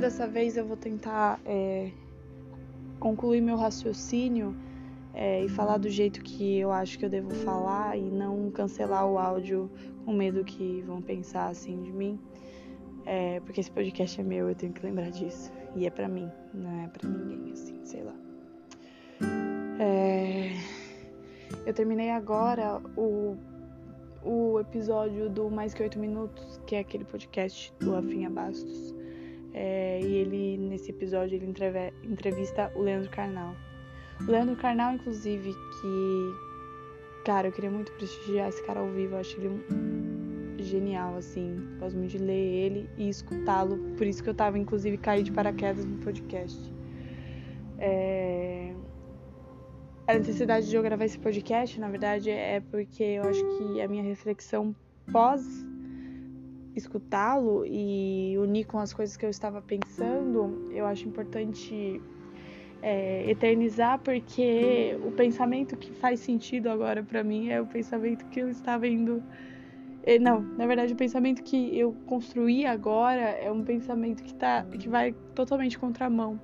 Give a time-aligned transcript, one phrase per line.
[0.00, 1.90] dessa vez eu vou tentar é,
[2.98, 4.56] concluir meu raciocínio
[5.12, 9.06] é, e falar do jeito que eu acho que eu devo falar e não cancelar
[9.06, 9.70] o áudio
[10.04, 12.18] com medo que vão pensar assim de mim.
[13.04, 15.52] É, porque esse podcast é meu, eu tenho que lembrar disso.
[15.74, 18.14] E é pra mim, não é pra ninguém, assim, sei lá.
[19.78, 20.52] É,
[21.66, 23.36] eu terminei agora o,
[24.22, 28.99] o episódio do Mais Que Oito Minutos, que é aquele podcast do Rafinha Bastos.
[29.52, 31.52] É, e ele, nesse episódio, ele
[32.04, 33.54] entrevista o Leandro Carnal.
[34.20, 39.18] O Leandro Carnal, inclusive, que, cara, eu queria muito prestigiar esse cara ao vivo, eu
[39.18, 39.50] acho ele
[40.58, 41.56] genial, assim.
[41.78, 45.32] Gosto muito de ler ele e escutá-lo, por isso que eu tava, inclusive, caí de
[45.32, 46.58] paraquedas no podcast.
[47.78, 48.74] É...
[50.06, 53.88] A necessidade de eu gravar esse podcast, na verdade, é porque eu acho que a
[53.88, 54.74] minha reflexão
[55.10, 55.64] pós
[56.80, 62.00] escutá-lo e unir com as coisas que eu estava pensando, eu acho importante
[62.82, 68.40] é, eternizar, porque o pensamento que faz sentido agora para mim é o pensamento que
[68.40, 69.22] eu estava indo.
[70.02, 74.64] É, não, na verdade, o pensamento que eu construí agora é um pensamento que, tá,
[74.64, 76.40] que vai totalmente contramão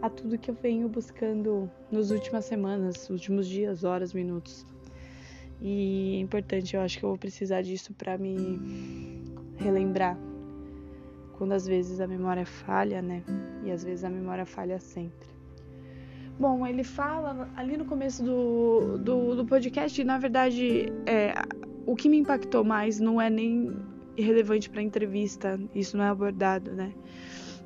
[0.00, 4.64] a tudo que eu venho buscando nas últimas semanas, últimos dias, horas, minutos.
[5.60, 9.25] E é importante, eu acho que eu vou precisar disso para me
[9.56, 10.18] relembrar
[11.36, 13.22] quando às vezes a memória falha, né?
[13.64, 15.28] E às vezes a memória falha sempre.
[16.38, 21.34] Bom, ele fala ali no começo do, do, do podcast, na verdade, é,
[21.86, 23.74] o que me impactou mais não é nem
[24.18, 26.92] relevante para a entrevista, isso não é abordado, né?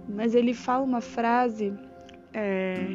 [0.09, 1.73] Mas ele fala uma frase,
[2.33, 2.87] é,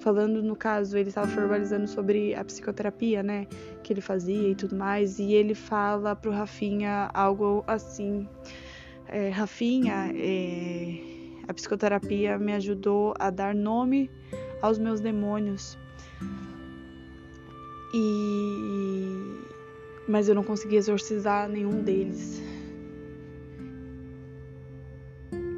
[0.00, 3.46] falando no caso, ele estava formalizando sobre a psicoterapia, né?
[3.82, 8.28] Que ele fazia e tudo mais, e ele fala pro Rafinha algo assim:
[9.06, 11.00] é, Rafinha, é,
[11.46, 14.10] a psicoterapia me ajudou a dar nome
[14.62, 15.78] aos meus demônios.
[17.94, 18.88] E
[20.08, 22.42] mas eu não consegui exorcizar nenhum deles.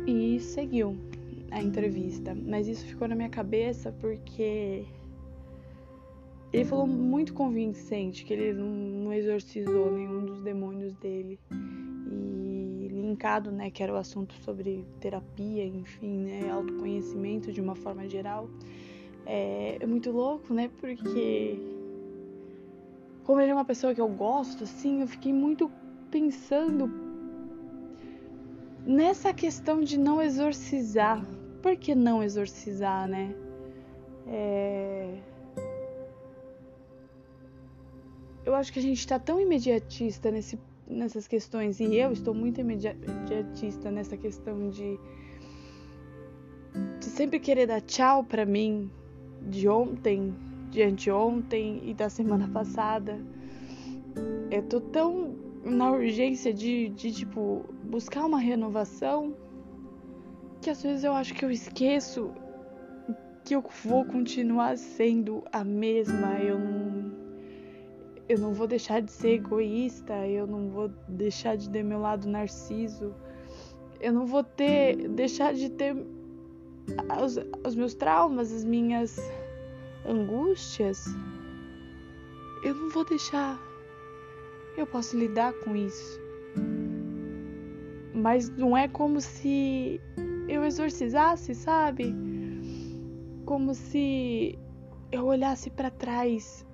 [0.07, 0.99] E seguiu
[1.51, 4.85] a entrevista, mas isso ficou na minha cabeça porque
[6.53, 11.39] ele falou muito convincente que ele não exorcizou nenhum dos demônios dele.
[11.53, 18.09] E linkado, né, que era o assunto sobre terapia, enfim, né, autoconhecimento de uma forma
[18.09, 18.49] geral.
[19.27, 21.59] É, é muito louco, né, porque
[23.25, 25.71] como ele é uma pessoa que eu gosto, assim, eu fiquei muito
[26.11, 26.91] pensando
[28.85, 31.25] nessa questão de não exorcizar,
[31.61, 33.35] por que não exorcizar, né?
[34.27, 35.19] É...
[38.45, 42.61] Eu acho que a gente está tão imediatista nesse, nessas questões, e eu estou muito
[42.61, 44.99] imediatista nessa questão de,
[46.99, 48.91] de sempre querer dar tchau para mim
[49.43, 50.35] de ontem,
[50.71, 53.21] de anteontem e da semana passada.
[54.51, 59.35] Eu tô tão na urgência de, de tipo, buscar uma renovação
[60.61, 62.33] que às vezes eu acho que eu esqueço
[63.45, 66.39] que eu vou continuar sendo a mesma.
[66.39, 67.13] Eu não,
[68.29, 72.29] eu não vou deixar de ser egoísta, eu não vou deixar de ter meu lado
[72.29, 73.15] narciso,
[74.01, 75.97] eu não vou ter deixar de ter
[77.23, 79.19] os, os meus traumas, as minhas
[80.07, 81.07] angústias.
[82.63, 83.59] Eu não vou deixar.
[84.77, 86.21] Eu posso lidar com isso.
[88.15, 89.99] Mas não é como se
[90.51, 92.13] eu exorcizasse, sabe?
[93.45, 94.59] Como se
[95.13, 96.67] eu olhasse para trás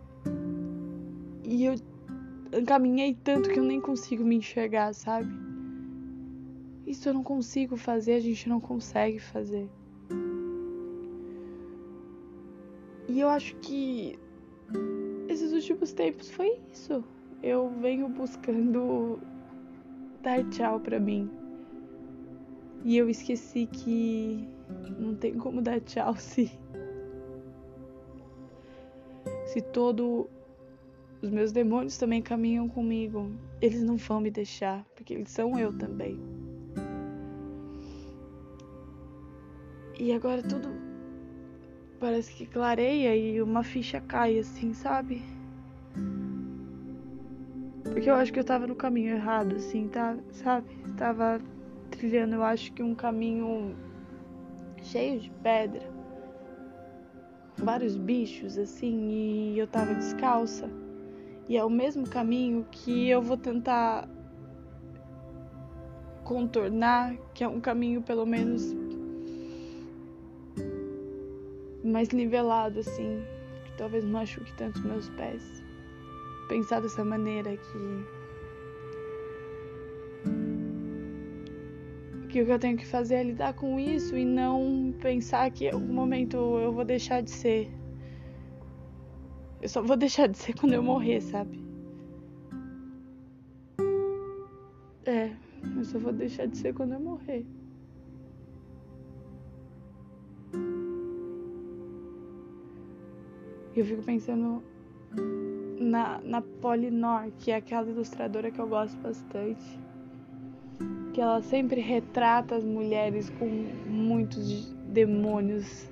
[1.45, 1.75] e eu
[2.67, 5.29] caminhei tanto que eu nem consigo me enxergar, sabe?
[6.87, 9.69] Isso eu não consigo fazer, a gente não consegue fazer.
[13.09, 14.19] E eu acho que
[15.29, 17.05] esses últimos tempos foi isso.
[17.43, 19.21] Eu venho buscando
[20.23, 21.31] dar tchau para mim.
[22.85, 24.49] E eu esqueci que
[24.99, 26.51] não tem como dar tchau se
[29.47, 30.29] se todo
[31.23, 33.31] os meus demônios também caminham comigo.
[33.61, 36.19] Eles não vão me deixar, porque eles são eu também.
[39.99, 40.69] E agora tudo
[41.99, 45.23] parece que clareia e uma ficha cai assim, sabe?
[47.83, 50.19] Porque eu acho que eu tava no caminho errado, assim, tá?
[50.31, 50.69] Sabe?
[50.99, 51.41] Tava
[51.97, 53.77] trilhando, eu acho que um caminho
[54.83, 55.83] cheio de pedra,
[57.57, 60.71] vários bichos assim, e eu tava descalça.
[61.49, 64.09] E é o mesmo caminho que eu vou tentar
[66.25, 68.75] contornar, que é um caminho pelo menos
[71.85, 73.23] mais nivelado assim,
[73.65, 75.63] que talvez machuque tanto os meus pés.
[76.49, 78.16] Pensar dessa maneira que
[82.37, 85.65] que o que eu tenho que fazer é lidar com isso e não pensar que
[85.65, 87.71] em algum momento eu vou deixar de ser.
[89.63, 91.59] Eu só vou deixar de ser quando eu morrer, sabe?
[95.07, 95.31] É,
[95.79, 97.47] eu só vou deixar de ser quando eu morrer.
[103.75, 104.63] Eu fico pensando
[105.81, 109.86] na, na Polinor, que é aquela ilustradora que eu gosto bastante
[111.17, 113.47] que ela sempre retrata as mulheres com
[113.87, 115.89] muitos demônios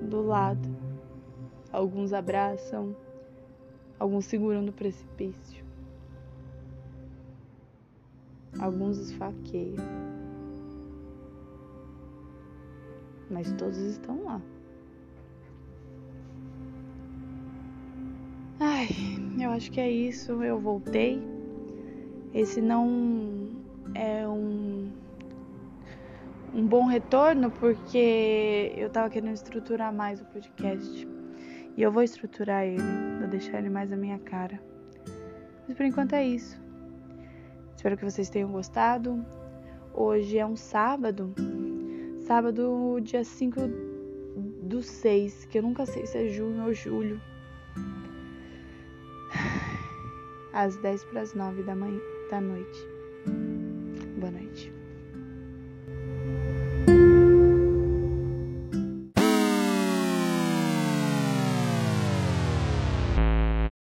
[0.00, 0.68] do lado.
[1.72, 2.94] Alguns abraçam,
[3.98, 5.64] alguns seguram no precipício,
[8.60, 9.84] alguns esfaqueiam,
[13.28, 14.40] mas todos estão lá.
[18.60, 18.86] Ai,
[19.42, 20.44] eu acho que é isso.
[20.44, 21.20] Eu voltei.
[22.32, 23.43] Esse não
[26.74, 31.08] bom retorno porque eu tava querendo estruturar mais o podcast.
[31.76, 32.82] E eu vou estruturar ele,
[33.20, 34.60] vou deixar ele mais a minha cara.
[35.68, 36.60] Mas por enquanto é isso.
[37.76, 39.24] Espero que vocês tenham gostado.
[39.92, 41.32] Hoje é um sábado.
[42.26, 43.60] Sábado, dia 5
[44.64, 47.20] do 6, que eu nunca sei se é junho ou julho.
[50.52, 52.80] Às 10 para as 9 da manhã da noite.
[54.18, 54.83] Boa noite.